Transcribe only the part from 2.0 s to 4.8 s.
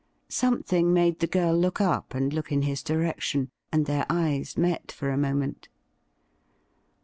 and look in his direc tion, and their eyes